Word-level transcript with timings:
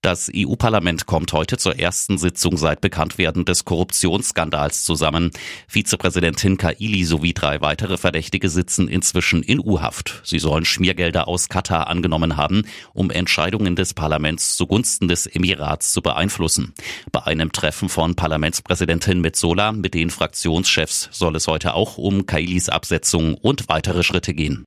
Das 0.00 0.30
EU-Parlament 0.32 1.06
kommt 1.06 1.32
heute 1.32 1.58
zur 1.58 1.76
ersten 1.76 2.18
Sitzung 2.18 2.56
seit 2.56 2.80
Bekanntwerden 2.80 3.44
des 3.44 3.64
Korruptionsskandals 3.64 4.84
zusammen. 4.84 5.32
Vizepräsidentin 5.66 6.56
Kaili 6.56 7.04
sowie 7.04 7.34
drei 7.34 7.60
weitere 7.62 7.96
Verdächtige 7.96 8.48
sitzen 8.48 8.86
inzwischen 8.86 9.42
in 9.42 9.58
U-Haft. 9.58 10.20
Sie 10.22 10.38
sollen 10.38 10.64
Schmiergelder 10.64 11.26
aus 11.26 11.48
Katar 11.48 11.88
angenommen 11.88 12.36
haben, 12.36 12.62
um 12.92 13.10
Entscheidungen 13.10 13.74
des 13.74 13.92
Parlaments 13.92 14.56
zugunsten 14.56 15.08
des 15.08 15.26
Emirats 15.26 15.92
zu 15.92 16.00
beeinflussen. 16.00 16.74
Bei 17.10 17.24
einem 17.24 17.50
Treffen 17.50 17.88
von 17.88 18.14
Parlamentspräsidentin 18.14 19.20
Metzola 19.20 19.72
mit 19.72 19.94
den 19.94 20.10
Fraktionschefs 20.10 21.08
soll 21.10 21.34
es 21.34 21.48
heute 21.48 21.74
auch 21.74 21.98
um 21.98 22.24
Kailis 22.24 22.68
Absetzung 22.68 23.34
und 23.34 23.68
weitere 23.68 24.04
Schritte 24.04 24.32
gehen. 24.32 24.64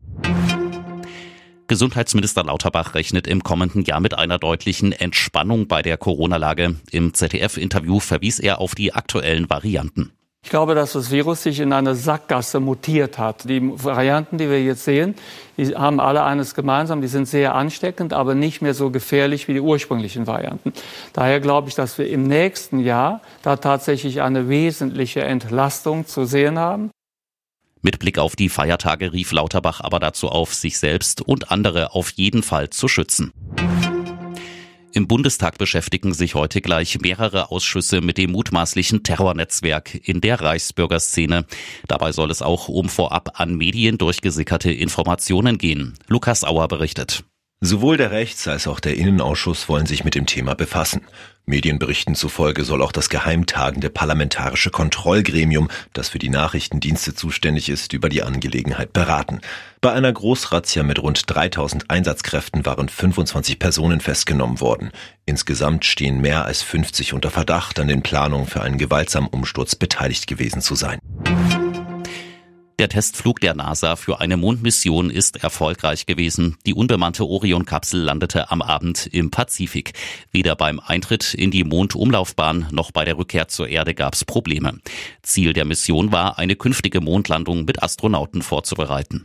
Gesundheitsminister 1.71 2.43
Lauterbach 2.43 2.95
rechnet 2.95 3.27
im 3.27 3.43
kommenden 3.43 3.85
Jahr 3.85 4.01
mit 4.01 4.13
einer 4.13 4.37
deutlichen 4.37 4.91
Entspannung 4.91 5.69
bei 5.69 5.81
der 5.81 5.95
Corona-Lage. 5.95 6.75
Im 6.91 7.13
ZDF-Interview 7.13 8.01
verwies 8.01 8.39
er 8.39 8.59
auf 8.59 8.75
die 8.75 8.93
aktuellen 8.93 9.49
Varianten. 9.49 10.11
Ich 10.43 10.49
glaube, 10.49 10.75
dass 10.75 10.91
das 10.91 11.11
Virus 11.11 11.43
sich 11.43 11.61
in 11.61 11.71
eine 11.71 11.95
Sackgasse 11.95 12.59
mutiert 12.59 13.17
hat. 13.17 13.47
Die 13.47 13.61
Varianten, 13.61 14.37
die 14.37 14.49
wir 14.49 14.61
jetzt 14.61 14.83
sehen, 14.83 15.15
die 15.55 15.73
haben 15.73 16.01
alle 16.01 16.25
eines 16.25 16.55
gemeinsam. 16.55 16.99
Die 16.99 17.07
sind 17.07 17.29
sehr 17.29 17.55
ansteckend, 17.55 18.11
aber 18.11 18.35
nicht 18.35 18.61
mehr 18.61 18.73
so 18.73 18.89
gefährlich 18.89 19.47
wie 19.47 19.53
die 19.53 19.61
ursprünglichen 19.61 20.27
Varianten. 20.27 20.73
Daher 21.13 21.39
glaube 21.39 21.69
ich, 21.69 21.75
dass 21.75 21.97
wir 21.97 22.09
im 22.09 22.23
nächsten 22.23 22.81
Jahr 22.81 23.21
da 23.43 23.55
tatsächlich 23.55 24.21
eine 24.21 24.49
wesentliche 24.49 25.21
Entlastung 25.21 26.05
zu 26.05 26.25
sehen 26.25 26.59
haben. 26.59 26.91
Mit 27.81 27.99
Blick 27.99 28.19
auf 28.19 28.35
die 28.35 28.49
Feiertage 28.49 29.11
rief 29.13 29.31
Lauterbach 29.31 29.81
aber 29.81 29.99
dazu 29.99 30.29
auf, 30.29 30.53
sich 30.53 30.77
selbst 30.77 31.21
und 31.21 31.51
andere 31.51 31.93
auf 31.93 32.11
jeden 32.11 32.43
Fall 32.43 32.69
zu 32.69 32.87
schützen. 32.87 33.33
Im 34.93 35.07
Bundestag 35.07 35.57
beschäftigen 35.57 36.13
sich 36.13 36.35
heute 36.35 36.59
gleich 36.59 36.99
mehrere 36.99 37.49
Ausschüsse 37.49 38.01
mit 38.01 38.17
dem 38.17 38.31
mutmaßlichen 38.31 39.03
Terrornetzwerk 39.03 39.95
in 40.07 40.19
der 40.19 40.41
Reichsbürgerszene. 40.41 41.45
Dabei 41.87 42.11
soll 42.11 42.29
es 42.29 42.41
auch 42.41 42.67
um 42.67 42.89
vorab 42.89 43.39
an 43.39 43.55
Medien 43.55 43.97
durchgesickerte 43.97 44.71
Informationen 44.71 45.57
gehen. 45.57 45.93
Lukas 46.07 46.43
Auer 46.43 46.67
berichtet. 46.67 47.23
Sowohl 47.63 47.95
der 47.95 48.09
Rechts- 48.09 48.47
als 48.47 48.65
auch 48.65 48.79
der 48.79 48.95
Innenausschuss 48.95 49.69
wollen 49.69 49.85
sich 49.85 50.03
mit 50.03 50.15
dem 50.15 50.25
Thema 50.25 50.55
befassen. 50.55 51.01
Medienberichten 51.45 52.15
zufolge 52.15 52.63
soll 52.63 52.81
auch 52.81 52.91
das 52.91 53.07
geheimtagende 53.07 53.91
parlamentarische 53.91 54.71
Kontrollgremium, 54.71 55.69
das 55.93 56.09
für 56.09 56.17
die 56.17 56.29
Nachrichtendienste 56.29 57.13
zuständig 57.13 57.69
ist, 57.69 57.93
über 57.93 58.09
die 58.09 58.23
Angelegenheit 58.23 58.93
beraten. 58.93 59.41
Bei 59.79 59.91
einer 59.91 60.11
Großrazzia 60.11 60.81
mit 60.81 60.97
rund 60.97 61.21
3000 61.27 61.87
Einsatzkräften 61.91 62.65
waren 62.65 62.89
25 62.89 63.59
Personen 63.59 64.01
festgenommen 64.01 64.59
worden. 64.59 64.89
Insgesamt 65.27 65.85
stehen 65.85 66.19
mehr 66.19 66.45
als 66.45 66.63
50 66.63 67.13
unter 67.13 67.29
Verdacht, 67.29 67.79
an 67.79 67.87
den 67.87 68.01
Planungen 68.01 68.47
für 68.47 68.61
einen 68.61 68.79
gewaltsamen 68.79 69.29
Umsturz 69.29 69.75
beteiligt 69.75 70.25
gewesen 70.25 70.63
zu 70.63 70.73
sein. 70.73 70.97
Der 72.81 72.89
Testflug 72.89 73.39
der 73.41 73.53
NASA 73.53 73.95
für 73.95 74.21
eine 74.21 74.37
Mondmission 74.37 75.11
ist 75.11 75.43
erfolgreich 75.43 76.07
gewesen. 76.07 76.57
Die 76.65 76.73
unbemannte 76.73 77.27
Orion-Kapsel 77.27 78.01
landete 78.01 78.49
am 78.49 78.63
Abend 78.63 79.05
im 79.05 79.29
Pazifik. 79.29 79.93
Weder 80.31 80.55
beim 80.55 80.79
Eintritt 80.79 81.35
in 81.35 81.51
die 81.51 81.63
Mondumlaufbahn 81.63 82.69
noch 82.71 82.89
bei 82.89 83.05
der 83.05 83.19
Rückkehr 83.19 83.47
zur 83.47 83.67
Erde 83.67 83.93
gab 83.93 84.15
es 84.15 84.25
Probleme. 84.25 84.79
Ziel 85.21 85.53
der 85.53 85.65
Mission 85.65 86.11
war, 86.11 86.39
eine 86.39 86.55
künftige 86.55 87.01
Mondlandung 87.01 87.65
mit 87.65 87.83
Astronauten 87.83 88.41
vorzubereiten. 88.41 89.23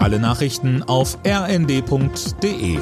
Alle 0.00 0.18
Nachrichten 0.18 0.82
auf 0.82 1.18
rnd.de 1.26 2.78